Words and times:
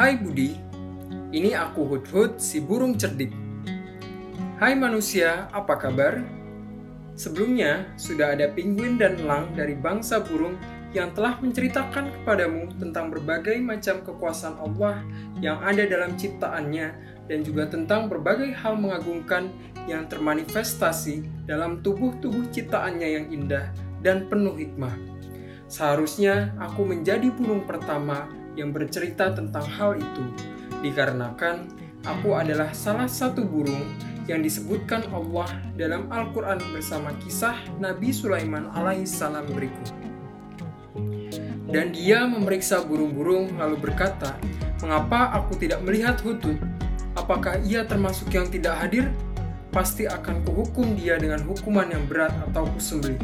Hai 0.00 0.16
Budi, 0.16 0.56
ini 1.28 1.52
aku 1.52 1.84
Hudhud 1.84 2.40
si 2.40 2.56
burung 2.56 2.96
cerdik. 2.96 3.36
Hai 4.56 4.72
manusia, 4.72 5.44
apa 5.52 5.76
kabar? 5.76 6.24
Sebelumnya, 7.20 7.84
sudah 8.00 8.32
ada 8.32 8.48
penguin 8.48 8.96
dan 8.96 9.20
elang 9.20 9.52
dari 9.52 9.76
bangsa 9.76 10.24
burung 10.24 10.56
yang 10.96 11.12
telah 11.12 11.36
menceritakan 11.44 12.16
kepadamu 12.16 12.72
tentang 12.80 13.12
berbagai 13.12 13.60
macam 13.60 14.00
kekuasaan 14.00 14.56
Allah 14.64 15.04
yang 15.44 15.60
ada 15.60 15.84
dalam 15.84 16.16
ciptaannya 16.16 16.96
dan 17.28 17.44
juga 17.44 17.68
tentang 17.68 18.08
berbagai 18.08 18.56
hal 18.56 18.80
mengagumkan 18.80 19.52
yang 19.84 20.08
termanifestasi 20.08 21.28
dalam 21.44 21.84
tubuh-tubuh 21.84 22.48
ciptaannya 22.48 23.20
yang 23.20 23.26
indah 23.28 23.68
dan 24.00 24.32
penuh 24.32 24.56
hikmah. 24.56 24.96
Seharusnya 25.68 26.56
aku 26.56 26.88
menjadi 26.88 27.28
burung 27.28 27.68
pertama 27.68 28.39
yang 28.58 28.74
bercerita 28.74 29.30
tentang 29.30 29.66
hal 29.66 29.98
itu, 29.98 30.24
dikarenakan 30.82 31.70
aku 32.06 32.34
adalah 32.34 32.72
salah 32.72 33.06
satu 33.06 33.44
burung 33.44 33.84
yang 34.30 34.46
disebutkan 34.46 35.06
Allah 35.10 35.50
dalam 35.74 36.06
Al-Quran 36.06 36.62
bersama 36.70 37.10
kisah 37.22 37.58
Nabi 37.82 38.14
Sulaiman 38.14 38.70
alaihissalam 38.70 39.50
berikut. 39.50 39.90
Dan 41.70 41.94
dia 41.94 42.26
memeriksa 42.26 42.82
burung-burung 42.82 43.54
lalu 43.54 43.78
berkata, 43.78 44.34
Mengapa 44.80 45.36
aku 45.36 45.60
tidak 45.60 45.84
melihat 45.84 46.16
hutut? 46.24 46.56
Apakah 47.12 47.60
ia 47.60 47.84
termasuk 47.84 48.32
yang 48.32 48.48
tidak 48.48 48.80
hadir? 48.80 49.12
Pasti 49.70 50.08
akan 50.08 50.40
kuhukum 50.42 50.96
dia 50.96 51.20
dengan 51.20 51.44
hukuman 51.44 51.86
yang 51.86 52.02
berat 52.08 52.32
atau 52.50 52.66
kusembelih, 52.74 53.20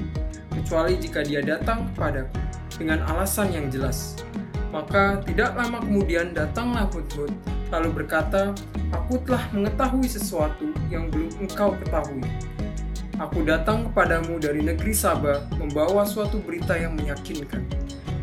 kecuali 0.53 0.95
jika 1.01 1.25
dia 1.27 1.43
datang 1.43 1.91
kepadaku 1.91 2.39
dengan 2.77 3.03
alasan 3.09 3.51
yang 3.57 3.67
jelas. 3.73 4.26
Maka 4.77 5.25
tidak 5.25 5.57
lama 5.57 5.81
kemudian 5.81 6.37
datanglah 6.37 6.85
Hudhud, 6.93 7.33
lalu 7.73 8.05
berkata, 8.05 8.53
Aku 8.93 9.17
telah 9.25 9.49
mengetahui 9.57 10.05
sesuatu 10.05 10.69
yang 10.93 11.09
belum 11.09 11.49
engkau 11.49 11.73
ketahui. 11.81 12.21
Aku 13.17 13.41
datang 13.41 13.89
kepadamu 13.89 14.37
dari 14.37 14.61
negeri 14.61 14.93
Sabah 14.93 15.49
membawa 15.57 16.05
suatu 16.05 16.37
berita 16.45 16.77
yang 16.77 16.93
meyakinkan 17.01 17.65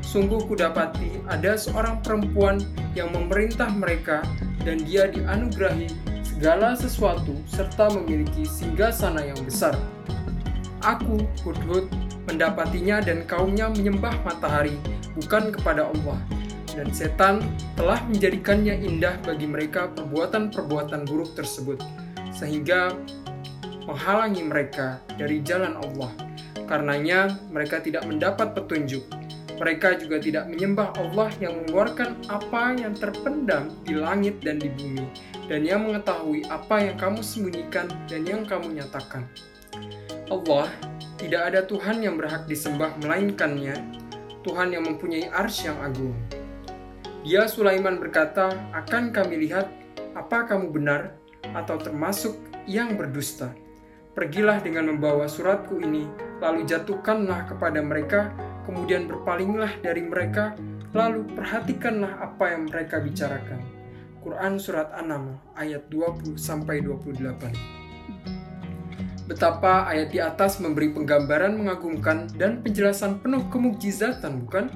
Sungguh 0.06 0.46
kudapati 0.46 1.26
ada 1.26 1.58
seorang 1.58 1.98
perempuan 2.06 2.62
yang 2.94 3.09
memerintah 3.09 3.74
mereka 3.74 4.22
dan 4.62 4.78
dia 4.86 5.09
dianugerahi 5.09 5.90
segala 6.22 6.78
sesuatu 6.78 7.34
serta 7.50 7.90
memiliki 7.98 8.46
singgasana 8.46 9.26
yang 9.26 9.42
besar. 9.42 9.74
Aku, 10.86 11.26
Hudhud, 11.42 11.90
mendapatinya 12.30 13.02
dan 13.02 13.26
kaumnya 13.26 13.74
menyembah 13.74 14.14
matahari 14.22 14.78
bukan 15.18 15.50
kepada 15.50 15.90
Allah. 15.90 16.20
Dan 16.74 16.90
setan 16.90 17.46
telah 17.78 18.02
menjadikannya 18.10 18.82
indah 18.82 19.22
bagi 19.22 19.46
mereka 19.46 19.94
perbuatan-perbuatan 19.94 21.06
buruk 21.06 21.38
tersebut, 21.38 21.78
sehingga 22.34 22.98
menghalangi 23.86 24.42
mereka 24.42 24.98
dari 25.16 25.40
jalan 25.46 25.78
Allah. 25.78 26.10
Karenanya 26.66 27.38
mereka 27.54 27.78
tidak 27.84 28.10
mendapat 28.10 28.58
petunjuk 28.58 29.06
mereka 29.62 29.94
juga 29.94 30.18
tidak 30.18 30.50
menyembah 30.50 30.98
Allah 30.98 31.30
yang 31.38 31.62
mengeluarkan 31.62 32.26
apa 32.26 32.74
yang 32.74 32.98
terpendam 32.98 33.70
di 33.86 33.94
langit 33.94 34.42
dan 34.42 34.58
di 34.58 34.68
bumi, 34.74 35.06
dan 35.46 35.62
yang 35.62 35.86
mengetahui 35.86 36.44
apa 36.50 36.90
yang 36.90 36.96
kamu 36.98 37.22
sembunyikan 37.22 37.86
dan 38.10 38.26
yang 38.26 38.44
kamu 38.44 38.82
nyatakan. 38.82 39.30
Allah 40.28 40.68
tidak 41.22 41.42
ada 41.54 41.60
Tuhan 41.64 42.02
yang 42.02 42.18
berhak 42.18 42.50
disembah 42.50 42.98
melainkannya, 43.00 43.78
Tuhan 44.42 44.74
yang 44.74 44.84
mempunyai 44.90 45.30
ars 45.30 45.62
yang 45.62 45.78
agung. 45.80 46.18
Dia 47.24 47.48
Sulaiman 47.48 48.04
berkata, 48.04 48.52
akan 48.76 49.16
kami 49.16 49.48
lihat 49.48 49.72
apa 50.12 50.44
kamu 50.44 50.76
benar 50.76 51.16
atau 51.56 51.80
termasuk 51.80 52.36
yang 52.68 53.00
berdusta. 53.00 53.56
Pergilah 54.12 54.59
dengan 54.59 54.92
membawa 54.92 55.31
suratku 55.31 55.80
ini, 55.80 56.03
lalu 56.44 56.68
jatuhkanlah 56.68 57.47
kepada 57.47 57.80
mereka 57.80 58.36
kemudian 58.68 59.08
berpalinglah 59.08 59.72
dari 59.80 60.03
mereka, 60.03 60.52
lalu 60.92 61.24
perhatikanlah 61.31 62.12
apa 62.20 62.44
yang 62.52 62.68
mereka 62.68 63.00
bicarakan. 63.00 63.64
Quran 64.20 64.59
Surat 64.59 64.92
An-Naml 64.92 65.40
ayat 65.56 65.88
20 65.92 66.36
28. 66.36 69.31
Betapa 69.31 69.88
ayat 69.88 70.12
di 70.12 70.20
atas 70.20 70.59
memberi 70.59 70.92
penggambaran 70.92 71.56
mengagumkan 71.56 72.28
dan 72.36 72.59
penjelasan 72.59 73.24
penuh 73.24 73.47
kemukjizatan, 73.47 74.44
bukan? 74.44 74.68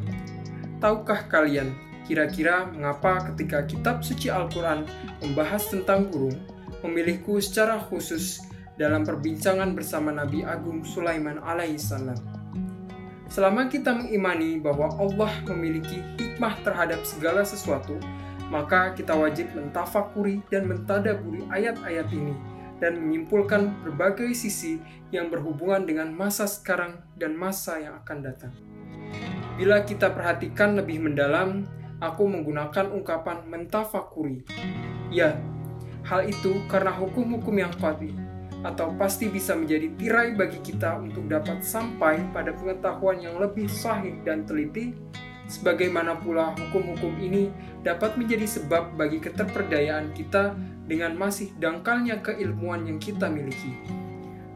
Tahukah 0.79 1.27
kalian 1.27 1.86
kira-kira 2.07 2.71
mengapa 2.71 3.27
ketika 3.31 3.67
kitab 3.67 3.99
suci 4.01 4.31
Al-Quran 4.31 4.87
membahas 5.19 5.67
tentang 5.67 6.07
burung, 6.07 6.39
memilihku 6.81 7.37
secara 7.43 7.75
khusus 7.77 8.47
dalam 8.79 9.03
perbincangan 9.03 9.75
bersama 9.75 10.15
Nabi 10.15 10.47
Agung 10.47 10.87
Sulaiman 10.87 11.43
alaihissalam? 11.43 12.17
Selama 13.27 13.67
kita 13.67 13.91
mengimani 13.91 14.55
bahwa 14.63 14.87
Allah 14.95 15.31
memiliki 15.51 15.99
hikmah 16.15 16.63
terhadap 16.63 17.03
segala 17.03 17.43
sesuatu, 17.43 17.99
maka 18.47 18.95
kita 18.95 19.11
wajib 19.11 19.51
mentafakuri 19.51 20.39
dan 20.47 20.71
mentadaburi 20.71 21.43
ayat-ayat 21.51 22.07
ini 22.15 22.31
dan 22.79 22.95
menyimpulkan 22.95 23.83
berbagai 23.83 24.31
sisi 24.31 24.79
yang 25.11 25.27
berhubungan 25.27 25.83
dengan 25.83 26.13
masa 26.15 26.47
sekarang 26.47 27.03
dan 27.19 27.35
masa 27.35 27.81
yang 27.83 27.99
akan 27.99 28.17
datang. 28.23 28.53
Bila 29.57 29.81
kita 29.83 30.13
perhatikan 30.13 30.77
lebih 30.77 31.01
mendalam, 31.01 31.65
aku 32.01 32.29
menggunakan 32.29 32.93
ungkapan 32.93 33.45
mentafakuri. 33.49 34.45
Ya, 35.09 35.37
hal 36.05 36.27
itu 36.29 36.61
karena 36.69 36.93
hukum-hukum 36.93 37.55
yang 37.57 37.73
qati 37.77 38.13
atau 38.65 38.89
pasti 38.97 39.29
bisa 39.29 39.53
menjadi 39.53 39.87
tirai 39.95 40.33
bagi 40.33 40.57
kita 40.65 40.97
untuk 40.97 41.29
dapat 41.29 41.61
sampai 41.61 42.25
pada 42.33 42.51
pengetahuan 42.57 43.21
yang 43.21 43.37
lebih 43.37 43.69
sahih 43.69 44.17
dan 44.25 44.43
teliti, 44.49 44.97
sebagaimana 45.45 46.17
pula 46.17 46.57
hukum-hukum 46.57 47.15
ini 47.21 47.53
dapat 47.85 48.17
menjadi 48.17 48.49
sebab 48.49 48.97
bagi 48.97 49.21
keterperdayaan 49.21 50.11
kita 50.17 50.57
dengan 50.89 51.13
masih 51.15 51.53
dangkalnya 51.61 52.19
keilmuan 52.25 52.89
yang 52.89 52.97
kita 52.97 53.29
miliki. 53.29 53.77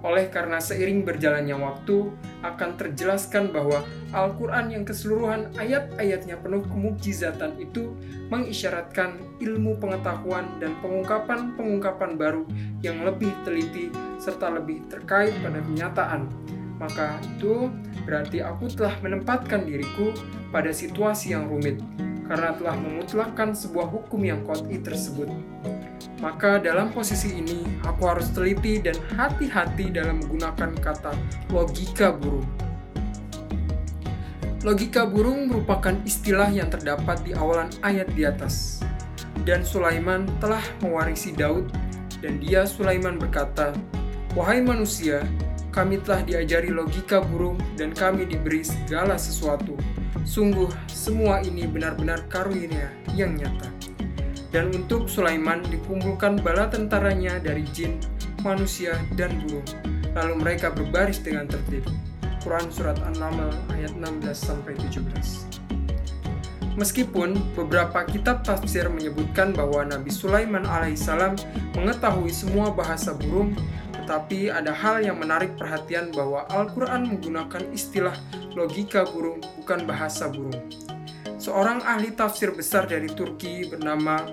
Oleh 0.02 0.34
karena 0.34 0.58
seiring 0.58 1.06
berjalannya 1.06 1.54
waktu, 1.62 2.10
akan 2.42 2.70
terjelaskan 2.74 3.54
bahwa 3.54 3.86
Al-Quran 4.12 4.74
yang 4.74 4.84
keseluruhan 4.84 5.54
ayat-ayatnya 5.62 6.42
penuh 6.42 6.66
kemukjizatan 6.66 7.62
itu 7.62 7.94
mengisyaratkan 8.34 9.22
ilmu 9.38 9.78
pengetahuan 9.78 10.58
dan 10.58 10.74
pengungkapan-pengungkapan 10.82 12.18
baru 12.18 12.44
yang 12.82 13.06
lebih 13.06 13.30
teliti 13.46 13.94
serta 14.18 14.50
lebih 14.50 14.82
terkait 14.90 15.38
pada 15.46 15.62
kenyataan. 15.62 16.28
Maka 16.82 17.22
itu 17.38 17.70
berarti 18.10 18.42
aku 18.42 18.74
telah 18.74 18.98
menempatkan 19.06 19.70
diriku 19.70 20.18
pada 20.50 20.74
situasi 20.74 21.38
yang 21.38 21.46
rumit, 21.46 21.78
karena 22.26 22.58
telah 22.58 22.74
memutlakkan 22.74 23.54
sebuah 23.54 23.86
hukum 23.86 24.26
yang 24.26 24.42
kot'i 24.42 24.82
tersebut. 24.82 25.30
Maka 26.22 26.62
dalam 26.62 26.94
posisi 26.94 27.34
ini, 27.34 27.66
aku 27.82 28.06
harus 28.06 28.30
teliti 28.30 28.78
dan 28.78 28.94
hati-hati 29.18 29.90
dalam 29.90 30.22
menggunakan 30.22 30.78
kata 30.78 31.18
logika 31.50 32.14
burung. 32.14 32.46
Logika 34.62 35.10
burung 35.10 35.50
merupakan 35.50 35.98
istilah 36.06 36.54
yang 36.54 36.70
terdapat 36.70 37.26
di 37.26 37.34
awalan 37.34 37.74
ayat 37.82 38.06
di 38.14 38.30
atas. 38.30 38.86
Dan 39.42 39.66
Sulaiman 39.66 40.30
telah 40.38 40.62
mewarisi 40.86 41.34
Daud, 41.34 41.74
dan 42.22 42.38
dia 42.38 42.70
Sulaiman 42.70 43.18
berkata, 43.18 43.74
Wahai 44.38 44.62
manusia, 44.62 45.26
kami 45.74 45.98
telah 46.06 46.22
diajari 46.22 46.70
logika 46.70 47.26
burung 47.26 47.58
dan 47.74 47.98
kami 47.98 48.30
diberi 48.30 48.62
segala 48.62 49.18
sesuatu. 49.18 49.74
Sungguh, 50.22 50.70
semua 50.86 51.42
ini 51.42 51.66
benar-benar 51.66 52.30
karunia 52.30 52.94
yang 53.18 53.34
nyata. 53.34 53.81
Dan 54.52 54.76
untuk 54.76 55.08
Sulaiman 55.08 55.64
dikumpulkan 55.64 56.44
bala 56.44 56.68
tentaranya 56.68 57.40
dari 57.40 57.64
jin, 57.72 57.96
manusia, 58.44 59.00
dan 59.16 59.40
burung. 59.48 59.64
Lalu 60.12 60.34
mereka 60.44 60.76
berbaris 60.76 61.24
dengan 61.24 61.48
tertib. 61.48 61.88
Quran 62.44 62.68
Surat 62.74 62.98
An-Naml 63.06 63.54
ayat 63.72 63.94
16-17 64.02 65.62
Meskipun 66.74 67.38
beberapa 67.54 68.02
kitab 68.10 68.42
tafsir 68.42 68.90
menyebutkan 68.90 69.54
bahwa 69.54 69.86
Nabi 69.86 70.10
Sulaiman 70.10 70.66
alaihissalam 70.66 71.38
mengetahui 71.78 72.34
semua 72.34 72.74
bahasa 72.74 73.14
burung, 73.14 73.54
tetapi 73.94 74.50
ada 74.50 74.74
hal 74.74 75.06
yang 75.06 75.22
menarik 75.22 75.54
perhatian 75.60 76.10
bahwa 76.16 76.50
Al-Quran 76.50 77.14
menggunakan 77.14 77.70
istilah 77.76 78.16
logika 78.58 79.06
burung 79.06 79.44
bukan 79.62 79.86
bahasa 79.86 80.32
burung 80.32 80.58
seorang 81.42 81.82
ahli 81.82 82.14
tafsir 82.14 82.54
besar 82.54 82.86
dari 82.86 83.10
Turki 83.10 83.66
bernama 83.66 84.30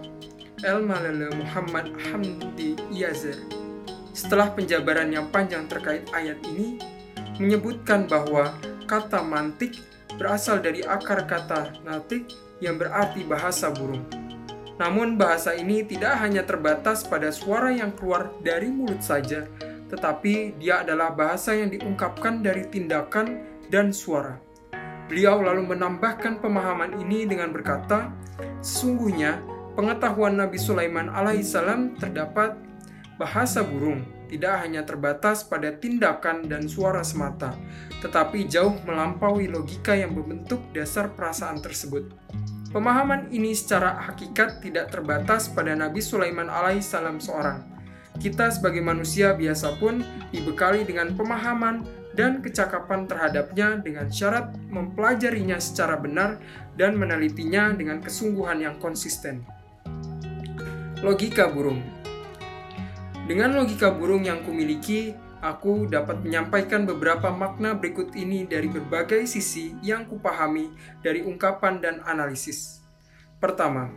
El 0.60 0.84
Muhammad 1.32 1.96
Hamdi 2.12 2.76
Yazer. 2.92 3.40
Setelah 4.12 4.52
penjabaran 4.52 5.08
yang 5.08 5.32
panjang 5.32 5.64
terkait 5.72 6.04
ayat 6.12 6.36
ini, 6.52 6.76
menyebutkan 7.40 8.04
bahwa 8.04 8.52
kata 8.84 9.24
mantik 9.24 9.80
berasal 10.20 10.60
dari 10.60 10.84
akar 10.84 11.24
kata 11.24 11.80
natik 11.80 12.28
yang 12.60 12.76
berarti 12.76 13.24
bahasa 13.24 13.72
burung. 13.72 14.04
Namun 14.76 15.16
bahasa 15.16 15.56
ini 15.56 15.80
tidak 15.88 16.20
hanya 16.20 16.44
terbatas 16.44 17.08
pada 17.08 17.32
suara 17.32 17.72
yang 17.72 17.96
keluar 17.96 18.36
dari 18.44 18.68
mulut 18.68 19.00
saja, 19.00 19.48
tetapi 19.88 20.60
dia 20.60 20.84
adalah 20.84 21.08
bahasa 21.08 21.56
yang 21.56 21.72
diungkapkan 21.72 22.44
dari 22.44 22.68
tindakan 22.68 23.48
dan 23.72 23.96
suara. 23.96 24.47
Beliau 25.08 25.40
lalu 25.40 25.72
menambahkan 25.72 26.44
pemahaman 26.44 27.00
ini 27.00 27.24
dengan 27.24 27.48
berkata, 27.50 28.12
Sesungguhnya 28.60 29.40
pengetahuan 29.72 30.36
Nabi 30.36 30.60
Sulaiman 30.60 31.08
alaihissalam 31.08 31.96
terdapat 31.96 32.58
bahasa 33.18 33.64
burung 33.64 34.18
tidak 34.28 34.60
hanya 34.60 34.84
terbatas 34.84 35.42
pada 35.42 35.72
tindakan 35.72 36.44
dan 36.46 36.68
suara 36.68 37.00
semata, 37.00 37.56
tetapi 38.04 38.44
jauh 38.44 38.76
melampaui 38.84 39.48
logika 39.48 39.96
yang 39.96 40.12
membentuk 40.12 40.60
dasar 40.76 41.10
perasaan 41.16 41.64
tersebut. 41.64 42.12
Pemahaman 42.68 43.32
ini 43.32 43.56
secara 43.56 43.96
hakikat 44.04 44.60
tidak 44.60 44.92
terbatas 44.92 45.48
pada 45.48 45.72
Nabi 45.72 46.04
Sulaiman 46.04 46.52
alaihissalam 46.52 47.16
seorang. 47.16 47.64
Kita 48.20 48.52
sebagai 48.52 48.84
manusia 48.84 49.32
biasa 49.32 49.80
pun 49.80 50.04
dibekali 50.28 50.84
dengan 50.84 51.16
pemahaman 51.16 51.88
dan 52.16 52.40
kecakapan 52.40 53.04
terhadapnya 53.04 53.78
dengan 53.80 54.08
syarat 54.08 54.54
mempelajarinya 54.70 55.60
secara 55.60 55.98
benar 56.00 56.40
dan 56.78 56.96
menelitinya 56.96 57.74
dengan 57.74 58.00
kesungguhan 58.00 58.62
yang 58.62 58.76
konsisten. 58.80 59.44
Logika 60.98 61.46
burung 61.50 61.82
Dengan 63.28 63.52
logika 63.54 63.92
burung 63.92 64.24
yang 64.24 64.40
kumiliki, 64.40 65.12
aku 65.44 65.84
dapat 65.86 66.24
menyampaikan 66.24 66.88
beberapa 66.88 67.28
makna 67.28 67.76
berikut 67.76 68.16
ini 68.16 68.48
dari 68.48 68.72
berbagai 68.72 69.28
sisi 69.28 69.76
yang 69.84 70.08
kupahami 70.08 70.72
dari 71.04 71.20
ungkapan 71.22 71.78
dan 71.78 72.00
analisis. 72.08 72.82
Pertama, 73.38 73.92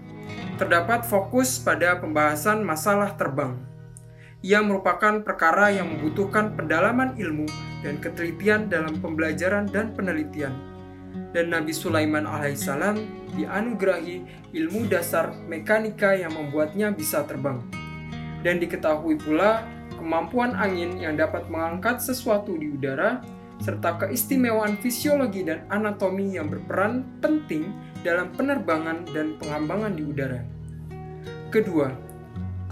terdapat 0.59 1.07
fokus 1.07 1.57
pada 1.57 1.97
pembahasan 1.97 2.61
masalah 2.61 3.17
terbang. 3.17 3.57
Ia 4.45 4.61
merupakan 4.61 5.21
perkara 5.25 5.73
yang 5.73 5.89
membutuhkan 5.89 6.53
pendalaman 6.53 7.17
ilmu 7.17 7.70
dan 7.81 7.97
ketelitian 8.01 8.69
dalam 8.69 8.97
pembelajaran 9.01 9.69
dan 9.69 9.93
penelitian. 9.93 10.53
Dan 11.31 11.51
Nabi 11.51 11.75
Sulaiman 11.75 12.23
alaihissalam 12.23 12.97
dianugerahi 13.35 14.49
ilmu 14.55 14.87
dasar 14.87 15.31
mekanika 15.47 16.15
yang 16.15 16.31
membuatnya 16.35 16.91
bisa 16.91 17.23
terbang. 17.27 17.59
Dan 18.41 18.57
diketahui 18.57 19.19
pula 19.19 19.63
kemampuan 20.01 20.57
angin 20.57 20.97
yang 20.97 21.13
dapat 21.13 21.45
mengangkat 21.47 22.01
sesuatu 22.01 22.57
di 22.57 22.73
udara, 22.73 23.21
serta 23.61 24.01
keistimewaan 24.01 24.81
fisiologi 24.81 25.45
dan 25.45 25.63
anatomi 25.69 26.33
yang 26.33 26.49
berperan 26.49 27.05
penting 27.21 27.69
dalam 28.01 28.33
penerbangan 28.33 29.05
dan 29.13 29.37
pengambangan 29.37 29.93
di 29.93 30.03
udara. 30.03 30.41
Kedua, 31.53 31.93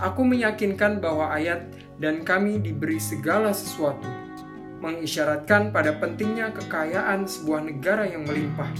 aku 0.02 0.26
meyakinkan 0.26 0.98
bahwa 0.98 1.30
ayat 1.30 1.70
dan 2.02 2.26
kami 2.26 2.58
diberi 2.58 2.98
segala 2.98 3.54
sesuatu, 3.54 4.10
mengisyaratkan 4.80 5.76
pada 5.76 5.96
pentingnya 6.00 6.52
kekayaan 6.56 7.28
sebuah 7.28 7.68
negara 7.68 8.08
yang 8.08 8.24
melimpah, 8.24 8.72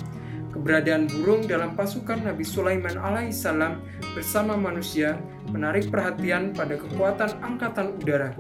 Keberadaan 0.50 1.06
burung 1.06 1.46
dalam 1.46 1.78
pasukan 1.78 2.26
Nabi 2.26 2.42
Sulaiman 2.42 2.98
alaihissalam 2.98 3.86
bersama 4.18 4.58
manusia 4.58 5.22
menarik 5.54 5.94
perhatian 5.94 6.58
pada 6.58 6.74
kekuatan 6.74 7.38
angkatan 7.46 7.94
udara. 8.02 8.34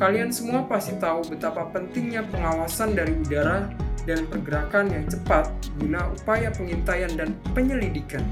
Kalian 0.00 0.32
semua 0.32 0.64
pasti 0.64 0.96
tahu 0.96 1.28
betapa 1.28 1.68
pentingnya 1.68 2.24
pengawasan 2.32 2.96
dari 2.96 3.12
udara 3.20 3.68
dan 4.08 4.24
pergerakan 4.32 4.96
yang 4.96 5.04
cepat 5.04 5.52
guna 5.76 6.08
upaya 6.08 6.48
pengintaian 6.56 7.12
dan 7.20 7.36
penyelidikan. 7.52 8.24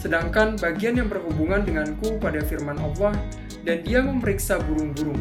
Sedangkan 0.00 0.56
bagian 0.56 0.96
yang 0.96 1.12
berhubungan 1.12 1.60
denganku 1.68 2.16
pada 2.16 2.40
firman 2.40 2.80
Allah 2.80 3.12
dan 3.68 3.84
dia 3.84 4.00
memeriksa 4.00 4.56
burung-burung 4.64 5.20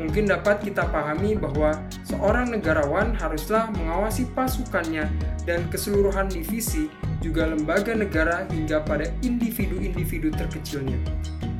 mungkin 0.00 0.24
dapat 0.32 0.64
kita 0.64 0.88
pahami 0.88 1.36
bahwa 1.36 1.76
seorang 2.08 2.56
negarawan 2.56 3.12
haruslah 3.12 3.68
mengawasi 3.76 4.24
pasukannya 4.32 5.04
dan 5.44 5.68
keseluruhan 5.68 6.32
divisi 6.32 6.88
juga 7.20 7.44
lembaga 7.52 7.92
negara 7.92 8.48
hingga 8.48 8.80
pada 8.80 9.12
individu-individu 9.20 10.32
terkecilnya. 10.32 10.96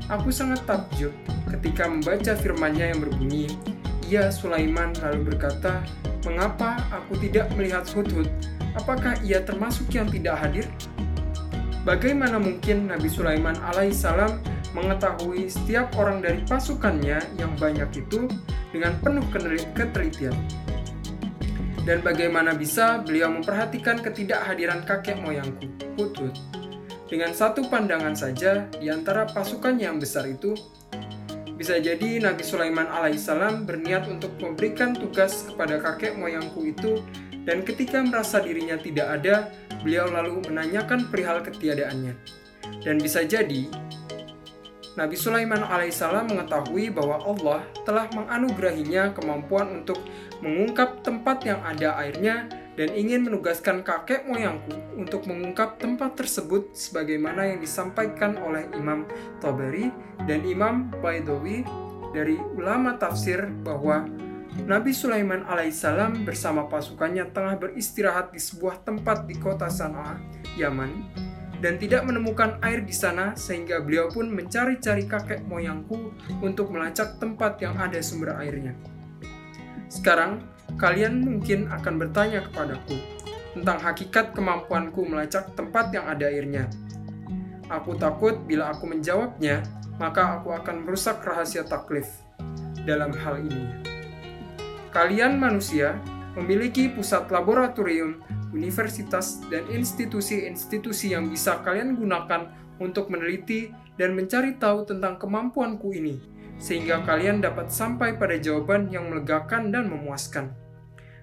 Aku 0.09 0.33
sangat 0.33 0.65
takjub 0.65 1.13
ketika 1.53 1.87
membaca 1.87 2.33
firman-Nya 2.35 2.97
yang 2.97 3.01
berbunyi, 3.05 3.47
"Ya 4.09 4.33
Sulaiman 4.33 4.97
lalu 4.99 5.37
berkata, 5.37 5.85
"Mengapa 6.27 6.81
aku 6.91 7.21
tidak 7.21 7.53
melihat 7.55 7.87
Hudhud? 7.93 8.27
Apakah 8.75 9.21
ia 9.23 9.45
termasuk 9.45 9.93
yang 9.93 10.09
tidak 10.09 10.41
hadir?" 10.41 10.67
Bagaimana 11.87 12.37
mungkin 12.37 12.91
Nabi 12.91 13.09
Sulaiman 13.09 13.57
alaihissalam 13.57 14.43
mengetahui 14.77 15.51
setiap 15.51 15.93
orang 15.99 16.23
dari 16.23 16.43
pasukannya 16.47 17.19
yang 17.39 17.53
banyak 17.59 17.91
itu 17.97 18.31
dengan 18.71 18.95
penuh 19.03 19.25
ketelitian? 19.75 20.35
Dan 21.83 22.05
bagaimana 22.05 22.53
bisa 22.55 23.01
beliau 23.01 23.33
memperhatikan 23.33 23.99
ketidakhadiran 24.05 24.85
kakek 24.85 25.19
moyangku, 25.19 25.67
Hudhud? 25.97 26.37
Dengan 27.11 27.35
satu 27.35 27.67
pandangan 27.67 28.15
saja 28.15 28.71
di 28.79 28.87
antara 28.87 29.27
pasukan 29.27 29.75
yang 29.81 29.99
besar 29.99 30.31
itu, 30.31 30.55
bisa 31.59 31.77
jadi 31.77 32.23
Nabi 32.23 32.41
Sulaiman 32.41 32.87
alaihissalam 32.87 33.67
berniat 33.67 34.07
untuk 34.07 34.33
memberikan 34.39 34.97
tugas 34.97 35.45
kepada 35.51 35.83
kakek 35.83 36.17
moyangku 36.17 36.71
itu 36.71 37.03
dan 37.45 37.65
ketika 37.65 38.05
merasa 38.05 38.41
dirinya 38.41 38.77
tidak 38.77 39.21
ada, 39.21 39.49
beliau 39.81 40.09
lalu 40.09 40.45
menanyakan 40.49 41.09
perihal 41.09 41.41
ketiadaannya. 41.41 42.15
Dan 42.85 43.01
bisa 43.01 43.25
jadi, 43.25 43.69
Nabi 44.99 45.15
Sulaiman 45.15 45.63
alaihissalam 45.63 46.27
mengetahui 46.35 46.91
bahwa 46.91 47.23
Allah 47.23 47.63
telah 47.87 48.11
menganugerahinya 48.11 49.15
kemampuan 49.15 49.83
untuk 49.83 50.03
mengungkap 50.43 51.07
tempat 51.07 51.47
yang 51.47 51.63
ada 51.63 51.95
airnya 52.03 52.51
dan 52.75 52.91
ingin 52.97 53.23
menugaskan 53.23 53.87
kakek 53.87 54.27
moyangku 54.27 54.75
untuk 54.99 55.31
mengungkap 55.31 55.79
tempat 55.79 56.19
tersebut 56.19 56.75
sebagaimana 56.75 57.55
yang 57.55 57.63
disampaikan 57.63 58.35
oleh 58.43 58.67
Imam 58.75 59.07
Tabari 59.39 59.95
dan 60.27 60.43
Imam 60.43 60.91
Baidawi 60.99 61.63
dari 62.11 62.35
ulama 62.59 62.99
tafsir 62.99 63.47
bahwa 63.63 64.11
Nabi 64.67 64.91
Sulaiman 64.91 65.47
alaihissalam 65.47 66.27
bersama 66.27 66.67
pasukannya 66.67 67.31
tengah 67.31 67.55
beristirahat 67.55 68.35
di 68.35 68.43
sebuah 68.43 68.83
tempat 68.83 69.31
di 69.31 69.39
kota 69.39 69.71
Sana'a, 69.71 70.19
Yaman, 70.59 70.91
dan 71.61 71.77
tidak 71.77 72.09
menemukan 72.09 72.57
air 72.65 72.81
di 72.81 72.93
sana 72.93 73.37
sehingga 73.37 73.85
beliau 73.85 74.09
pun 74.09 74.33
mencari-cari 74.33 75.05
kakek 75.05 75.45
moyangku 75.45 76.17
untuk 76.41 76.73
melacak 76.73 77.21
tempat 77.21 77.61
yang 77.61 77.77
ada 77.77 78.01
sumber 78.01 78.37
airnya. 78.41 78.73
Sekarang, 79.93 80.41
kalian 80.81 81.21
mungkin 81.21 81.69
akan 81.69 81.95
bertanya 82.01 82.41
kepadaku 82.49 82.97
tentang 83.53 83.79
hakikat 83.83 84.33
kemampuanku 84.33 85.05
melacak 85.05 85.53
tempat 85.53 85.93
yang 85.93 86.09
ada 86.09 86.27
airnya. 86.33 86.65
Aku 87.69 87.95
takut 87.95 88.41
bila 88.49 88.73
aku 88.73 88.89
menjawabnya, 88.89 89.63
maka 90.01 90.41
aku 90.41 90.57
akan 90.57 90.89
merusak 90.89 91.23
rahasia 91.23 91.63
taklif 91.63 92.09
dalam 92.89 93.13
hal 93.13 93.39
ini. 93.43 93.85
Kalian 94.91 95.39
manusia 95.39 95.95
memiliki 96.35 96.91
pusat 96.91 97.31
laboratorium, 97.31 98.19
universitas, 98.51 99.43
dan 99.49 99.67
institusi-institusi 99.71 101.15
yang 101.15 101.31
bisa 101.31 101.63
kalian 101.63 101.95
gunakan 101.95 102.51
untuk 102.81 103.13
meneliti 103.13 103.71
dan 104.01 104.17
mencari 104.17 104.57
tahu 104.57 104.89
tentang 104.89 105.21
kemampuanku 105.21 105.93
ini, 105.93 106.17
sehingga 106.57 107.05
kalian 107.05 107.45
dapat 107.45 107.69
sampai 107.69 108.17
pada 108.17 108.41
jawaban 108.41 108.89
yang 108.89 109.13
melegakan 109.13 109.71
dan 109.71 109.87
memuaskan. 109.89 110.51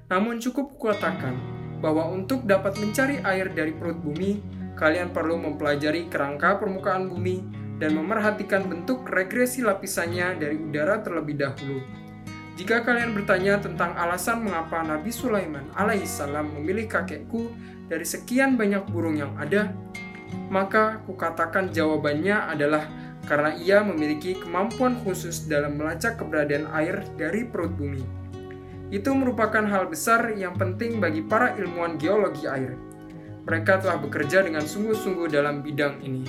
Namun 0.08 0.40
cukup 0.40 0.78
kukatakan 0.78 1.36
bahwa 1.84 2.08
untuk 2.10 2.48
dapat 2.48 2.80
mencari 2.80 3.20
air 3.22 3.52
dari 3.52 3.76
perut 3.76 4.00
bumi, 4.00 4.40
kalian 4.78 5.12
perlu 5.12 5.36
mempelajari 5.42 6.08
kerangka 6.08 6.62
permukaan 6.62 7.10
bumi 7.10 7.44
dan 7.78 7.94
memerhatikan 7.94 8.66
bentuk 8.66 9.06
regresi 9.10 9.62
lapisannya 9.62 10.42
dari 10.42 10.58
udara 10.58 11.02
terlebih 11.02 11.38
dahulu. 11.38 12.07
Jika 12.58 12.82
kalian 12.82 13.14
bertanya 13.14 13.62
tentang 13.62 13.94
alasan 13.94 14.42
mengapa 14.42 14.82
Nabi 14.82 15.14
Sulaiman 15.14 15.70
alaihissalam 15.78 16.58
memilih 16.58 16.90
kakekku 16.90 17.54
dari 17.86 18.02
sekian 18.02 18.58
banyak 18.58 18.82
burung 18.90 19.14
yang 19.14 19.38
ada, 19.38 19.70
maka 20.50 20.98
kukatakan 21.06 21.70
jawabannya 21.70 22.34
adalah 22.50 22.90
karena 23.30 23.54
ia 23.62 23.86
memiliki 23.86 24.42
kemampuan 24.42 24.98
khusus 25.06 25.46
dalam 25.46 25.78
melacak 25.78 26.18
keberadaan 26.18 26.66
air 26.74 27.06
dari 27.14 27.46
perut 27.46 27.78
bumi. 27.78 28.02
Itu 28.90 29.14
merupakan 29.14 29.62
hal 29.62 29.86
besar 29.86 30.34
yang 30.34 30.58
penting 30.58 30.98
bagi 30.98 31.22
para 31.22 31.54
ilmuwan 31.62 32.02
geologi 32.02 32.50
air. 32.50 32.74
Mereka 33.46 33.86
telah 33.86 34.02
bekerja 34.02 34.42
dengan 34.42 34.66
sungguh-sungguh 34.66 35.30
dalam 35.30 35.62
bidang 35.62 36.02
ini. 36.02 36.26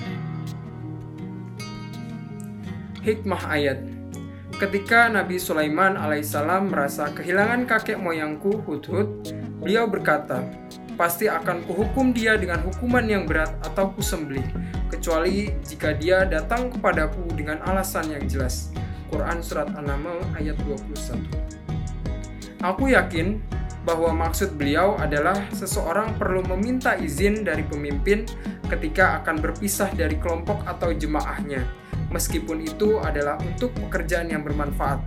Hikmah 3.00 3.42
ayat 3.49 3.98
Ketika 4.59 5.07
Nabi 5.07 5.38
Sulaiman 5.38 5.95
alaihissalam 5.95 6.75
merasa 6.75 7.15
kehilangan 7.15 7.62
kakek 7.62 7.95
moyangku 7.95 8.59
Hudhud, 8.67 9.31
beliau 9.62 9.87
berkata, 9.87 10.43
pasti 10.99 11.31
akan 11.31 11.62
kuhukum 11.62 12.11
dia 12.11 12.35
dengan 12.35 12.67
hukuman 12.67 13.07
yang 13.07 13.23
berat 13.23 13.55
atau 13.62 13.95
kusembelih, 13.95 14.43
kecuali 14.91 15.55
jika 15.62 15.95
dia 15.95 16.27
datang 16.27 16.75
kepadaku 16.75 17.38
dengan 17.38 17.62
alasan 17.71 18.11
yang 18.11 18.27
jelas. 18.27 18.75
Quran 19.15 19.38
Surat 19.47 19.71
An-Naml 19.79 20.27
ayat 20.35 20.59
21 20.67 21.23
Aku 22.59 22.91
yakin 22.91 23.38
bahwa 23.87 24.11
maksud 24.27 24.59
beliau 24.59 24.99
adalah 24.99 25.38
seseorang 25.55 26.19
perlu 26.19 26.43
meminta 26.43 26.99
izin 26.99 27.47
dari 27.47 27.62
pemimpin 27.62 28.27
ketika 28.67 29.23
akan 29.23 29.38
berpisah 29.38 29.95
dari 29.95 30.19
kelompok 30.19 30.67
atau 30.67 30.91
jemaahnya, 30.91 31.62
meskipun 32.12 32.65
itu 32.65 33.00
adalah 33.00 33.37
untuk 33.45 33.73
pekerjaan 33.87 34.33
yang 34.33 34.45
bermanfaat. 34.45 35.00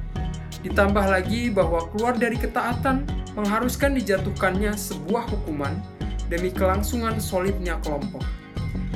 Ditambah 0.61 1.05
lagi 1.09 1.49
bahwa 1.49 1.89
keluar 1.89 2.13
dari 2.13 2.37
ketaatan 2.37 3.05
mengharuskan 3.33 3.97
dijatuhkannya 3.97 4.75
sebuah 4.77 5.25
hukuman 5.31 5.73
demi 6.29 6.53
kelangsungan 6.53 7.17
solidnya 7.17 7.81
kelompok. 7.81 8.21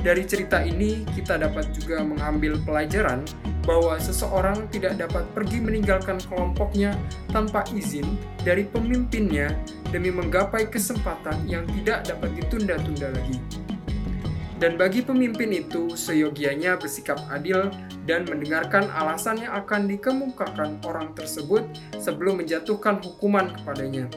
Dari 0.06 0.22
cerita 0.22 0.62
ini, 0.62 1.02
kita 1.18 1.42
dapat 1.42 1.74
juga 1.74 2.06
mengambil 2.06 2.62
pelajaran 2.62 3.26
bahwa 3.66 3.98
seseorang 3.98 4.70
tidak 4.70 5.02
dapat 5.02 5.26
pergi 5.34 5.58
meninggalkan 5.58 6.22
kelompoknya 6.30 6.94
tanpa 7.34 7.66
izin 7.74 8.06
dari 8.46 8.70
pemimpinnya 8.70 9.50
demi 9.90 10.14
menggapai 10.14 10.70
kesempatan 10.70 11.50
yang 11.50 11.66
tidak 11.82 12.06
dapat 12.06 12.30
ditunda-tunda 12.38 13.10
lagi. 13.18 13.42
Dan 14.66 14.82
bagi 14.82 15.06
pemimpin 15.06 15.54
itu, 15.54 15.94
seyogianya 15.94 16.82
bersikap 16.82 17.22
adil 17.30 17.70
dan 18.10 18.26
mendengarkan 18.26 18.90
alasan 18.98 19.38
yang 19.38 19.54
akan 19.62 19.86
dikemukakan 19.86 20.82
orang 20.90 21.14
tersebut 21.14 21.70
sebelum 22.02 22.42
menjatuhkan 22.42 22.98
hukuman 22.98 23.54
kepadanya. 23.54 24.10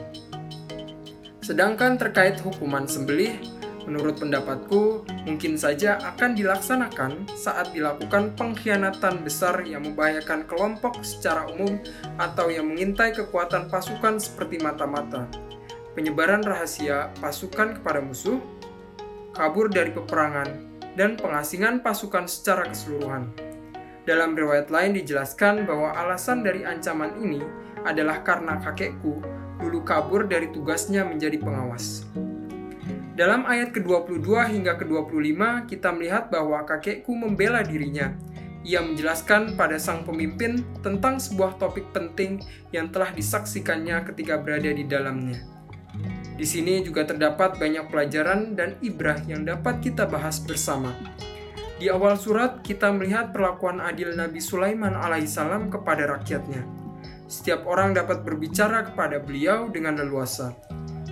Sedangkan 1.45 2.01
terkait 2.01 2.41
hukuman 2.41 2.89
sembelih, 2.89 3.37
menurut 3.85 4.17
pendapatku 4.17 5.05
mungkin 5.29 5.53
saja 5.53 6.01
akan 6.17 6.33
dilaksanakan 6.33 7.29
saat 7.37 7.69
dilakukan 7.69 8.33
pengkhianatan 8.33 9.21
besar 9.21 9.61
yang 9.69 9.85
membahayakan 9.85 10.49
kelompok 10.49 11.05
secara 11.05 11.45
umum 11.45 11.77
atau 12.17 12.49
yang 12.49 12.65
mengintai 12.65 13.13
kekuatan 13.13 13.69
pasukan 13.69 14.17
seperti 14.17 14.57
mata-mata, 14.57 15.29
penyebaran 15.93 16.41
rahasia 16.41 17.13
pasukan 17.21 17.77
kepada 17.77 18.01
musuh, 18.01 18.41
kabur 19.33 19.69
dari 19.69 19.93
peperangan, 19.93 20.49
dan 20.97 21.15
pengasingan 21.15 21.79
pasukan 21.79 22.25
secara 22.27 22.67
keseluruhan. 22.67 23.29
Dalam 24.09 24.33
riwayat 24.33 24.73
lain 24.73 24.97
dijelaskan 24.97 25.69
bahwa 25.69 25.93
alasan 25.93 26.41
dari 26.41 26.65
ancaman 26.65 27.13
ini 27.21 27.45
adalah 27.85 28.25
karena 28.25 28.57
kakekku 28.57 29.21
dulu 29.59 29.83
kabur 29.83 30.25
dari 30.25 30.49
tugasnya 30.49 31.03
menjadi 31.03 31.37
pengawas. 31.37 32.07
Dalam 33.19 33.43
ayat 33.43 33.75
ke-22 33.75 34.31
hingga 34.55 34.79
ke-25, 34.79 35.67
kita 35.67 35.91
melihat 35.91 36.31
bahwa 36.31 36.63
kakekku 36.63 37.11
membela 37.11 37.59
dirinya. 37.59 38.15
Ia 38.63 38.79
menjelaskan 38.79 39.59
pada 39.59 39.75
sang 39.75 40.07
pemimpin 40.07 40.63
tentang 40.79 41.19
sebuah 41.19 41.59
topik 41.59 41.91
penting 41.91 42.39
yang 42.71 42.87
telah 42.91 43.11
disaksikannya 43.11 44.07
ketika 44.07 44.39
berada 44.39 44.71
di 44.71 44.87
dalamnya. 44.87 45.58
Di 46.39 46.45
sini 46.47 46.79
juga 46.81 47.03
terdapat 47.03 47.59
banyak 47.59 47.91
pelajaran 47.91 48.55
dan 48.55 48.79
ibrah 48.79 49.19
yang 49.27 49.43
dapat 49.43 49.83
kita 49.83 50.07
bahas 50.07 50.39
bersama. 50.39 50.95
Di 51.79 51.87
awal 51.91 52.15
surat, 52.19 52.59
kita 52.63 52.91
melihat 52.91 53.31
perlakuan 53.31 53.79
adil 53.79 54.15
Nabi 54.15 54.39
Sulaiman 54.43 54.95
alaihissalam 54.95 55.71
kepada 55.71 56.07
rakyatnya 56.07 56.79
setiap 57.29 57.69
orang 57.69 57.93
dapat 57.93 58.25
berbicara 58.25 58.89
kepada 58.89 59.21
beliau 59.21 59.69
dengan 59.69 60.01
leluasa. 60.01 60.57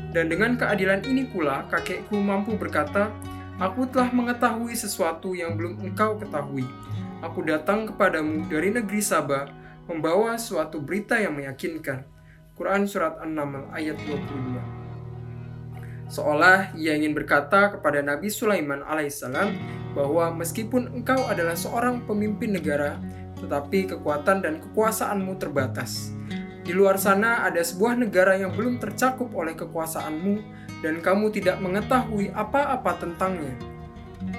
Dan 0.09 0.33
dengan 0.33 0.57
keadilan 0.57 1.05
ini 1.05 1.29
pula, 1.29 1.69
kakekku 1.69 2.17
mampu 2.17 2.57
berkata, 2.57 3.13
Aku 3.61 3.85
telah 3.85 4.09
mengetahui 4.09 4.73
sesuatu 4.73 5.37
yang 5.37 5.53
belum 5.53 5.77
engkau 5.81 6.17
ketahui. 6.17 6.65
Aku 7.21 7.45
datang 7.45 7.85
kepadamu 7.89 8.49
dari 8.49 8.73
negeri 8.73 9.01
Sabah, 9.01 9.49
membawa 9.85 10.37
suatu 10.41 10.81
berita 10.81 11.21
yang 11.21 11.37
meyakinkan. 11.37 12.01
Quran 12.57 12.89
Surat 12.89 13.21
An-Naml 13.21 13.69
ayat 13.69 14.01
22 14.01 16.09
Seolah 16.09 16.73
ia 16.73 16.97
ingin 16.97 17.13
berkata 17.13 17.69
kepada 17.69 18.01
Nabi 18.01 18.33
Sulaiman 18.33 18.81
alaihissalam 18.81 19.53
bahwa 19.93 20.33
meskipun 20.33 20.89
engkau 20.89 21.21
adalah 21.29 21.53
seorang 21.53 22.01
pemimpin 22.09 22.57
negara, 22.57 22.97
tetapi 23.37 23.93
kekuatan 23.93 24.41
dan 24.41 24.57
kekuasaanmu 24.57 25.37
terbatas. 25.37 26.09
Di 26.65 26.73
luar 26.73 26.97
sana 26.97 27.45
ada 27.45 27.61
sebuah 27.61 27.93
negara 27.93 28.33
yang 28.39 28.57
belum 28.57 28.81
tercakup 28.81 29.29
oleh 29.37 29.53
kekuasaanmu 29.53 30.41
dan 30.81 30.97
kamu 31.05 31.29
tidak 31.29 31.61
mengetahui 31.61 32.33
apa-apa 32.33 32.97
tentangnya. 32.97 33.53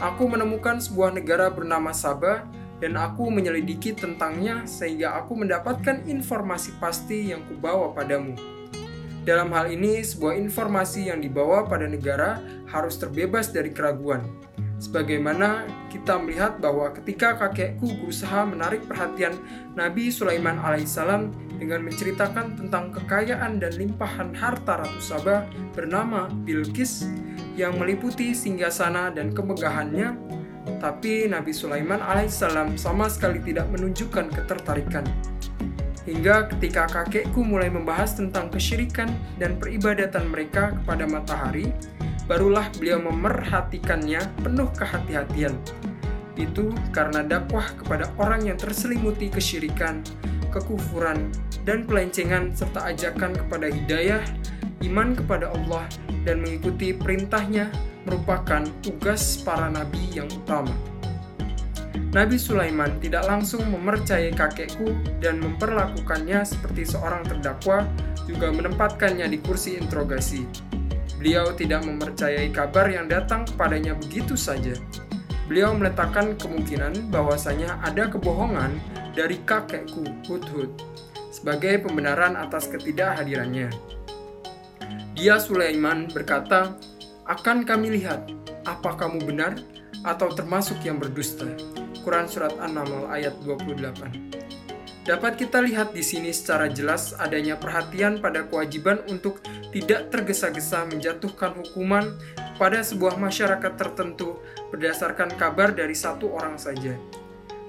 Aku 0.02 0.26
menemukan 0.26 0.82
sebuah 0.82 1.14
negara 1.14 1.54
bernama 1.54 1.94
Sabah 1.94 2.42
dan 2.78 2.94
aku 2.94 3.30
menyelidiki 3.30 3.94
tentangnya 3.94 4.66
sehingga 4.66 5.18
aku 5.18 5.34
mendapatkan 5.34 6.06
informasi 6.06 6.78
pasti 6.78 7.30
yang 7.34 7.42
kubawa 7.46 7.90
padamu. 7.94 8.34
Dalam 9.28 9.52
hal 9.52 9.68
ini, 9.68 10.00
sebuah 10.00 10.40
informasi 10.40 11.12
yang 11.12 11.20
dibawa 11.20 11.68
pada 11.68 11.84
negara 11.84 12.40
harus 12.70 12.96
terbebas 12.96 13.52
dari 13.52 13.68
keraguan. 13.76 14.24
Sebagaimana 14.78 15.66
kita 15.90 16.22
melihat 16.22 16.62
bahwa 16.62 16.94
ketika 16.94 17.34
kakekku 17.34 17.98
berusaha 17.98 18.46
menarik 18.46 18.86
perhatian 18.86 19.34
Nabi 19.74 20.08
Sulaiman 20.14 20.54
alaihissalam 20.62 21.34
dengan 21.58 21.82
menceritakan 21.82 22.54
tentang 22.54 22.94
kekayaan 22.94 23.58
dan 23.58 23.74
limpahan 23.74 24.30
harta 24.38 24.86
Ratu 24.86 25.02
Sabah 25.02 25.42
bernama 25.74 26.30
Bilqis 26.46 27.10
yang 27.58 27.74
meliputi 27.74 28.30
singgasana 28.30 29.10
dan 29.10 29.34
kemegahannya, 29.34 30.14
tapi 30.76 31.24
Nabi 31.24 31.56
Sulaiman 31.56 32.04
alaihissalam 32.04 32.76
sama 32.76 33.08
sekali 33.08 33.40
tidak 33.40 33.72
menunjukkan 33.72 34.28
ketertarikan. 34.28 35.08
Hingga 36.04 36.52
ketika 36.56 36.88
kakekku 36.88 37.44
mulai 37.44 37.68
membahas 37.68 38.16
tentang 38.16 38.48
kesyirikan 38.48 39.12
dan 39.36 39.60
peribadatan 39.60 40.28
mereka 40.32 40.72
kepada 40.80 41.04
matahari, 41.04 41.68
barulah 42.28 42.68
beliau 42.76 43.00
memerhatikannya 43.08 44.20
penuh 44.40 44.68
kehati-hatian. 44.72 45.52
Itu 46.36 46.72
karena 46.96 47.20
dakwah 47.24 47.66
kepada 47.76 48.08
orang 48.16 48.48
yang 48.48 48.56
terselimuti 48.56 49.28
kesyirikan, 49.28 50.00
kekufuran, 50.48 51.28
dan 51.68 51.84
pelencengan 51.84 52.56
serta 52.56 52.88
ajakan 52.88 53.36
kepada 53.36 53.68
hidayah, 53.68 54.24
iman 54.84 55.16
kepada 55.16 55.50
Allah, 55.50 55.86
dan 56.22 56.44
mengikuti 56.44 56.94
perintahnya 56.94 57.70
merupakan 58.06 58.64
tugas 58.80 59.40
para 59.42 59.68
nabi 59.68 60.00
yang 60.12 60.28
utama. 60.32 60.72
Nabi 62.08 62.40
Sulaiman 62.40 62.96
tidak 63.04 63.28
langsung 63.28 63.68
memercayai 63.68 64.32
kakekku 64.32 64.96
dan 65.20 65.44
memperlakukannya 65.44 66.40
seperti 66.40 66.88
seorang 66.88 67.20
terdakwa, 67.28 67.84
juga 68.24 68.48
menempatkannya 68.48 69.28
di 69.28 69.38
kursi 69.40 69.76
interogasi. 69.76 70.48
Beliau 71.20 71.52
tidak 71.52 71.84
mempercayai 71.84 72.48
kabar 72.48 72.88
yang 72.88 73.10
datang 73.10 73.44
kepadanya 73.44 73.92
begitu 73.98 74.38
saja. 74.38 74.72
Beliau 75.50 75.76
meletakkan 75.76 76.36
kemungkinan 76.36 77.12
bahwasanya 77.12 77.80
ada 77.84 78.08
kebohongan 78.08 78.76
dari 79.12 79.40
kakekku 79.44 80.04
Hudhud 80.28 80.70
sebagai 81.28 81.82
pembenaran 81.84 82.36
atas 82.38 82.70
ketidakhadirannya. 82.70 83.97
Dia 85.18 85.42
Sulaiman 85.42 86.06
berkata, 86.06 86.78
"Akan 87.26 87.66
kami 87.66 87.90
lihat 87.90 88.30
apa 88.62 88.94
kamu 88.94 89.26
benar 89.26 89.58
atau 90.06 90.30
termasuk 90.30 90.78
yang 90.86 91.02
berdusta." 91.02 91.58
Quran 92.06 92.30
surat 92.30 92.54
An-Naml 92.62 93.10
ayat 93.10 93.34
28. 93.42 94.14
Dapat 95.02 95.34
kita 95.34 95.58
lihat 95.66 95.90
di 95.90 96.06
sini 96.06 96.30
secara 96.30 96.70
jelas 96.70 97.18
adanya 97.18 97.58
perhatian 97.58 98.22
pada 98.22 98.46
kewajiban 98.46 99.02
untuk 99.10 99.42
tidak 99.74 100.14
tergesa-gesa 100.14 100.86
menjatuhkan 100.86 101.66
hukuman 101.66 102.14
pada 102.54 102.78
sebuah 102.86 103.18
masyarakat 103.18 103.74
tertentu 103.74 104.38
berdasarkan 104.70 105.34
kabar 105.34 105.74
dari 105.74 105.98
satu 105.98 106.30
orang 106.30 106.62
saja. 106.62 106.94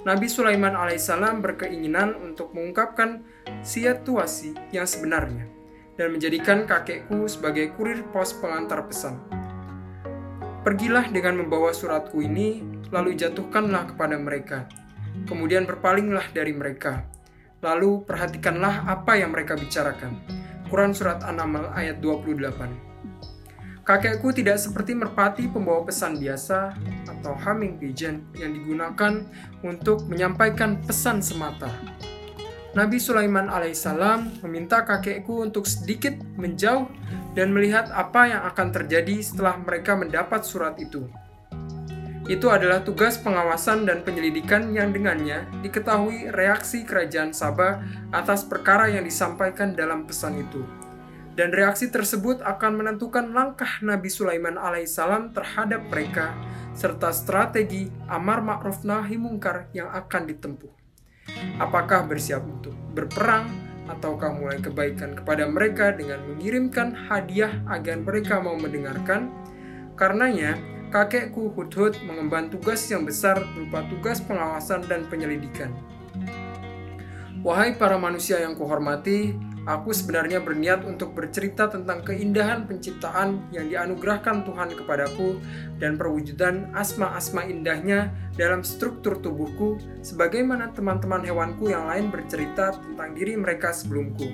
Nabi 0.05 0.29
Sulaiman 0.29 0.77
alaihissalam 0.77 1.41
berkeinginan 1.41 2.13
untuk 2.13 2.53
mengungkapkan 2.53 3.25
situasi 3.65 4.53
yang 4.69 4.85
sebenarnya 4.85 5.58
dan 5.99 6.15
menjadikan 6.15 6.63
kakekku 6.63 7.27
sebagai 7.27 7.75
kurir 7.75 8.07
pos 8.15 8.31
pengantar 8.39 8.87
pesan. 8.87 9.19
Pergilah 10.63 11.11
dengan 11.11 11.43
membawa 11.43 11.75
suratku 11.75 12.23
ini, 12.23 12.63
lalu 12.87 13.19
jatuhkanlah 13.19 13.91
kepada 13.91 14.15
mereka. 14.15 14.71
Kemudian 15.27 15.67
berpalinglah 15.67 16.31
dari 16.31 16.55
mereka 16.55 17.03
Lalu 17.59 18.07
perhatikanlah 18.07 18.87
apa 18.87 19.19
yang 19.19 19.35
mereka 19.35 19.59
bicarakan. 19.59 20.15
Quran 20.71 20.95
Surat 20.95 21.19
An-Naml 21.27 21.75
ayat 21.75 21.99
28 21.99 23.83
Kakekku 23.83 24.31
tidak 24.31 24.61
seperti 24.61 24.95
merpati 24.95 25.49
pembawa 25.49 25.81
pesan 25.83 26.21
biasa 26.21 26.77
atau 27.09 27.33
humming 27.35 27.81
pigeon 27.81 28.21
yang 28.37 28.53
digunakan 28.53 29.25
untuk 29.65 30.05
menyampaikan 30.07 30.77
pesan 30.79 31.19
semata. 31.25 31.73
Nabi 32.69 33.01
Sulaiman 33.01 33.49
alaihissalam 33.49 34.45
meminta 34.45 34.85
kakekku 34.85 35.41
untuk 35.41 35.65
sedikit 35.65 36.13
menjauh 36.37 36.85
dan 37.33 37.49
melihat 37.49 37.89
apa 37.89 38.29
yang 38.29 38.45
akan 38.45 38.69
terjadi 38.69 39.25
setelah 39.25 39.57
mereka 39.57 39.97
mendapat 39.97 40.45
surat 40.45 40.77
itu. 40.77 41.09
Itu 42.29 42.53
adalah 42.53 42.85
tugas 42.85 43.17
pengawasan 43.17 43.89
dan 43.89 44.05
penyelidikan 44.05 44.69
yang 44.69 44.93
dengannya 44.93 45.49
diketahui 45.65 46.29
reaksi 46.29 46.85
kerajaan 46.85 47.33
Sabah 47.33 47.81
atas 48.13 48.45
perkara 48.45 48.85
yang 48.85 49.01
disampaikan 49.01 49.73
dalam 49.73 50.05
pesan 50.05 50.37
itu. 50.37 50.61
Dan 51.33 51.49
reaksi 51.49 51.89
tersebut 51.89 52.45
akan 52.45 52.85
menentukan 52.85 53.33
langkah 53.33 53.81
Nabi 53.81 54.13
Sulaiman 54.13 54.61
alaihissalam 54.61 55.33
terhadap 55.33 55.89
mereka 55.89 56.37
serta 56.77 57.09
strategi 57.09 57.89
amar 58.05 58.45
ma'ruf 58.45 58.85
nahi 58.85 59.17
mungkar 59.17 59.65
yang 59.73 59.89
akan 59.89 60.29
ditempuh. 60.29 60.78
Apakah 61.59 62.07
bersiap 62.07 62.45
untuk 62.45 62.71
berperang 62.95 63.49
ataukah 63.89 64.31
mulai 64.31 64.61
kebaikan 64.61 65.17
kepada 65.17 65.49
mereka 65.49 65.91
dengan 65.91 66.21
mengirimkan 66.29 66.93
hadiah 67.09 67.59
agar 67.67 67.99
mereka 67.99 68.39
mau 68.39 68.55
mendengarkan? 68.55 69.33
Karenanya, 69.99 70.55
kakekku 70.93 71.51
Hudhud 71.53 71.97
mengemban 72.05 72.47
tugas 72.47 72.85
yang 72.87 73.03
besar 73.03 73.41
berupa 73.57 73.83
tugas 73.91 74.23
pengawasan 74.23 74.87
dan 74.87 75.03
penyelidikan. 75.11 75.73
Wahai 77.39 77.75
para 77.79 77.95
manusia 77.95 78.43
yang 78.43 78.55
kuhormati, 78.55 79.31
aku 79.69 79.93
sebenarnya 79.93 80.41
berniat 80.41 80.81
untuk 80.81 81.13
bercerita 81.13 81.69
tentang 81.69 82.01
keindahan 82.01 82.65
penciptaan 82.65 83.53
yang 83.53 83.69
dianugerahkan 83.69 84.41
Tuhan 84.41 84.73
kepadaku 84.73 85.37
dan 85.77 85.93
perwujudan 85.93 86.73
asma-asma 86.73 87.45
indahnya 87.45 88.09
dalam 88.33 88.65
struktur 88.65 89.21
tubuhku, 89.21 89.77
sebagaimana 90.01 90.73
teman-teman 90.73 91.21
hewanku 91.21 91.69
yang 91.69 91.85
lain 91.85 92.09
bercerita 92.09 92.73
tentang 92.81 93.13
diri 93.13 93.37
mereka 93.37 93.69
sebelumku. 93.69 94.25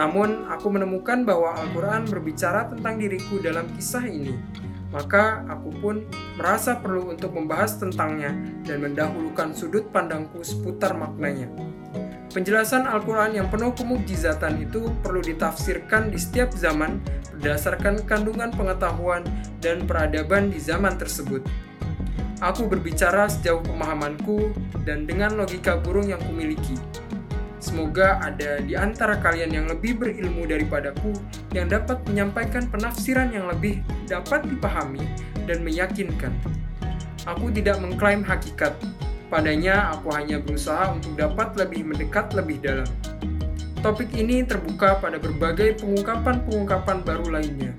Namun, 0.00 0.48
aku 0.48 0.72
menemukan 0.72 1.22
bahwa 1.28 1.54
Al-Quran 1.60 2.08
berbicara 2.08 2.66
tentang 2.72 2.96
diriku 2.96 3.38
dalam 3.44 3.68
kisah 3.76 4.08
ini 4.08 4.34
maka 4.94 5.42
aku 5.50 5.74
pun 5.82 6.06
merasa 6.38 6.78
perlu 6.78 7.10
untuk 7.10 7.34
membahas 7.34 7.82
tentangnya 7.82 8.30
dan 8.62 8.78
mendahulukan 8.78 9.50
sudut 9.50 9.90
pandangku 9.90 10.38
seputar 10.46 10.94
maknanya. 10.94 11.50
Penjelasan 12.34 12.90
Al-Quran 12.90 13.38
yang 13.38 13.46
penuh 13.46 13.70
kemukjizatan 13.78 14.58
itu 14.58 14.90
perlu 15.06 15.22
ditafsirkan 15.22 16.10
di 16.10 16.18
setiap 16.18 16.50
zaman 16.50 16.98
berdasarkan 17.38 18.02
kandungan 18.10 18.50
pengetahuan 18.50 19.22
dan 19.62 19.86
peradaban 19.86 20.50
di 20.50 20.58
zaman 20.58 20.98
tersebut. 20.98 21.46
Aku 22.42 22.66
berbicara 22.66 23.30
sejauh 23.30 23.62
pemahamanku 23.62 24.50
dan 24.82 25.06
dengan 25.06 25.38
logika 25.38 25.78
burung 25.78 26.10
yang 26.10 26.18
kumiliki. 26.26 26.74
Semoga 27.62 28.18
ada 28.18 28.58
di 28.58 28.74
antara 28.74 29.14
kalian 29.22 29.54
yang 29.54 29.66
lebih 29.70 29.94
berilmu 29.94 30.42
daripadaku 30.42 31.14
yang 31.54 31.70
dapat 31.70 32.02
menyampaikan 32.10 32.66
penafsiran 32.66 33.30
yang 33.30 33.46
lebih 33.46 33.78
dapat 34.10 34.42
dipahami 34.50 35.06
dan 35.46 35.62
meyakinkan. 35.62 36.34
Aku 37.30 37.54
tidak 37.54 37.78
mengklaim 37.78 38.26
hakikat. 38.26 38.74
Padanya 39.34 39.90
aku 39.90 40.14
hanya 40.14 40.38
berusaha 40.38 40.94
untuk 40.94 41.18
dapat 41.18 41.58
lebih 41.58 41.90
mendekat 41.90 42.30
lebih 42.38 42.62
dalam. 42.62 42.86
Topik 43.82 44.14
ini 44.14 44.46
terbuka 44.46 45.02
pada 45.02 45.18
berbagai 45.18 45.82
pengungkapan-pengungkapan 45.82 47.02
baru 47.02 47.34
lainnya. 47.34 47.74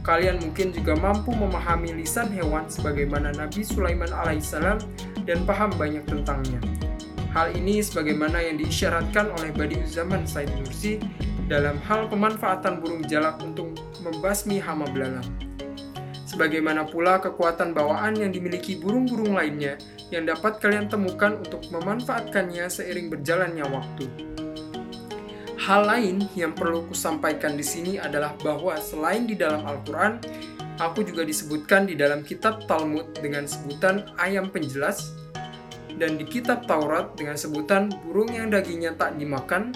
Kalian 0.00 0.40
mungkin 0.40 0.72
juga 0.72 0.96
mampu 0.96 1.36
memahami 1.36 1.92
lisan 2.00 2.32
hewan 2.32 2.72
sebagaimana 2.72 3.36
Nabi 3.36 3.60
Sulaiman 3.60 4.08
alaihissalam 4.16 4.80
dan 5.28 5.44
paham 5.44 5.76
banyak 5.76 6.08
tentangnya. 6.08 6.64
Hal 7.36 7.52
ini 7.52 7.84
sebagaimana 7.84 8.40
yang 8.40 8.56
diisyaratkan 8.56 9.28
oleh 9.28 9.52
Badiuzzama 9.52 10.24
Said 10.24 10.48
Nursi 10.56 11.04
dalam 11.52 11.76
hal 11.84 12.08
pemanfaatan 12.08 12.80
burung 12.80 13.04
jalak 13.04 13.44
untuk 13.44 13.76
membasmi 14.00 14.56
hama 14.56 14.88
belalang. 14.88 15.28
Sebagaimana 16.24 16.88
pula 16.88 17.20
kekuatan 17.20 17.76
bawaan 17.76 18.16
yang 18.16 18.32
dimiliki 18.32 18.80
burung-burung 18.80 19.36
lainnya 19.36 19.76
yang 20.12 20.28
dapat 20.28 20.60
kalian 20.60 20.90
temukan 20.90 21.40
untuk 21.40 21.64
memanfaatkannya 21.72 22.68
seiring 22.68 23.08
berjalannya 23.08 23.64
waktu. 23.68 24.06
Hal 25.64 25.88
lain 25.88 26.28
yang 26.36 26.52
perlu 26.52 26.84
kusampaikan 26.90 27.56
di 27.56 27.64
sini 27.64 27.96
adalah 27.96 28.36
bahwa 28.44 28.76
selain 28.76 29.24
di 29.24 29.32
dalam 29.32 29.64
Al-Quran, 29.64 30.20
aku 30.76 31.06
juga 31.06 31.24
disebutkan 31.24 31.88
di 31.88 31.96
dalam 31.96 32.20
kitab 32.20 32.68
Talmud 32.68 33.16
dengan 33.22 33.48
sebutan 33.48 34.12
ayam 34.20 34.52
penjelas 34.52 35.16
dan 35.96 36.18
di 36.18 36.26
kitab 36.26 36.66
Taurat 36.66 37.14
dengan 37.14 37.38
sebutan 37.38 37.86
burung 38.02 38.34
yang 38.34 38.50
dagingnya 38.50 38.98
tak 38.98 39.14
dimakan, 39.14 39.72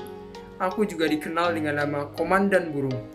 aku 0.58 0.82
juga 0.82 1.06
dikenal 1.06 1.54
dengan 1.54 1.78
nama 1.78 2.10
Komandan 2.18 2.74
Burung, 2.74 3.06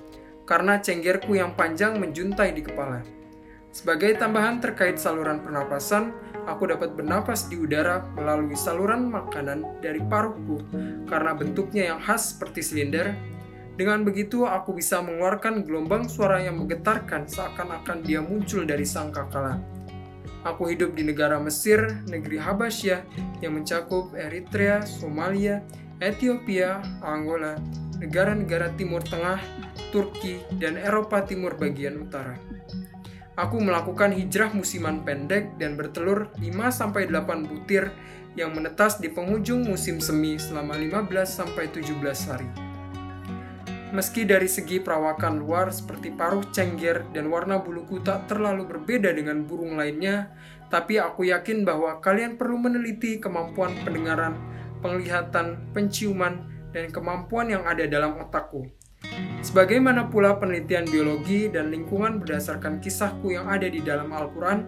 karena 0.47 0.79
cenggerku 0.79 1.35
yang 1.35 1.51
panjang 1.53 1.99
menjuntai 1.99 2.55
di 2.55 2.63
kepala. 2.63 3.03
Sebagai 3.73 4.15
tambahan 4.15 4.63
terkait 4.63 4.95
saluran 5.01 5.43
pernapasan, 5.43 6.15
aku 6.47 6.69
dapat 6.69 6.95
bernapas 6.95 7.47
di 7.47 7.55
udara 7.59 8.03
melalui 8.15 8.55
saluran 8.55 9.07
makanan 9.07 9.79
dari 9.79 9.99
paruhku 10.03 10.59
karena 11.07 11.31
bentuknya 11.35 11.93
yang 11.93 11.99
khas 11.99 12.35
seperti 12.35 12.61
silinder. 12.61 13.15
Dengan 13.73 14.05
begitu, 14.05 14.45
aku 14.45 14.77
bisa 14.77 15.01
mengeluarkan 15.01 15.65
gelombang 15.65 16.05
suara 16.05 16.37
yang 16.45 16.61
menggetarkan 16.61 17.25
seakan-akan 17.25 18.05
dia 18.05 18.21
muncul 18.21 18.61
dari 18.69 18.85
sangkakala. 18.85 19.57
Aku 20.45 20.69
hidup 20.69 20.93
di 20.93 21.07
negara 21.07 21.39
Mesir, 21.39 22.03
negeri 22.05 22.37
Habasyah 22.37 23.01
yang 23.41 23.57
mencakup 23.57 24.13
Eritrea, 24.13 24.85
Somalia, 24.85 25.63
Ethiopia, 26.03 26.83
Angola, 27.01 27.57
negara-negara 27.97 28.75
Timur 28.75 28.99
Tengah, 29.01 29.39
Turki, 29.89 30.43
dan 30.59 30.75
Eropa 30.75 31.23
Timur 31.23 31.55
bagian 31.55 32.03
utara. 32.03 32.35
Aku 33.33 33.57
melakukan 33.57 34.13
hijrah 34.13 34.53
musiman 34.53 35.01
pendek 35.01 35.57
dan 35.57 35.73
bertelur 35.73 36.29
5-8 36.37 37.49
butir 37.49 37.89
yang 38.37 38.53
menetas 38.53 39.01
di 39.01 39.09
penghujung 39.09 39.65
musim 39.65 39.97
semi 39.97 40.37
selama 40.37 40.77
15-17 40.77 42.29
hari. 42.29 42.49
Meski 43.89 44.25
dari 44.25 44.45
segi 44.45 44.77
perawakan 44.77 45.41
luar 45.41 45.73
seperti 45.73 46.13
paruh 46.13 46.45
cengger 46.53 47.09
dan 47.13 47.29
warna 47.29 47.57
buluku 47.57 48.01
tak 48.05 48.29
terlalu 48.29 48.69
berbeda 48.69 49.09
dengan 49.13 49.45
burung 49.45 49.81
lainnya, 49.81 50.33
tapi 50.69 51.01
aku 51.01 51.29
yakin 51.29 51.65
bahwa 51.65 52.01
kalian 52.01 52.37
perlu 52.37 52.57
meneliti 52.57 53.17
kemampuan 53.17 53.73
pendengaran, 53.81 54.37
penglihatan, 54.81 55.73
penciuman, 55.73 56.41
dan 56.73 56.89
kemampuan 56.89 57.49
yang 57.49 57.65
ada 57.65 57.85
dalam 57.85 58.17
otakku. 58.17 58.65
Sebagaimana 59.43 60.07
pula 60.07 60.39
penelitian 60.39 60.87
biologi 60.87 61.51
dan 61.51 61.67
lingkungan 61.67 62.23
berdasarkan 62.23 62.79
kisahku 62.79 63.35
yang 63.35 63.51
ada 63.51 63.67
di 63.67 63.83
dalam 63.83 64.09
Al-Quran, 64.15 64.63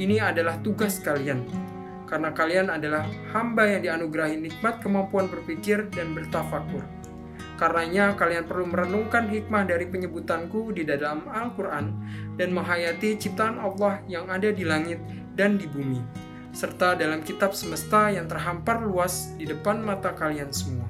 ini 0.00 0.18
adalah 0.18 0.58
tugas 0.64 0.98
kalian. 1.04 1.44
Karena 2.08 2.32
kalian 2.32 2.72
adalah 2.72 3.04
hamba 3.36 3.68
yang 3.68 3.84
dianugerahi 3.84 4.40
nikmat 4.40 4.80
kemampuan 4.80 5.28
berpikir 5.28 5.86
dan 5.92 6.16
bertafakur. 6.16 6.82
Karenanya 7.54 8.18
kalian 8.18 8.50
perlu 8.50 8.66
merenungkan 8.66 9.30
hikmah 9.30 9.62
dari 9.68 9.86
penyebutanku 9.86 10.74
di 10.74 10.82
dalam 10.82 11.30
Al-Quran 11.30 11.94
dan 12.34 12.50
menghayati 12.50 13.14
ciptaan 13.14 13.62
Allah 13.62 14.02
yang 14.10 14.26
ada 14.26 14.50
di 14.50 14.66
langit 14.66 14.98
dan 15.38 15.54
di 15.54 15.70
bumi, 15.70 16.02
serta 16.50 16.98
dalam 16.98 17.22
kitab 17.22 17.54
semesta 17.54 18.10
yang 18.10 18.26
terhampar 18.26 18.82
luas 18.82 19.34
di 19.38 19.46
depan 19.46 19.82
mata 19.82 20.10
kalian 20.10 20.50
semua. 20.50 20.86